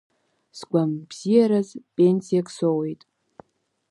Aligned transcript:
Сгәамбзиараз 0.57 1.69
пенсиак 1.95 2.47
соуеит. 2.55 3.01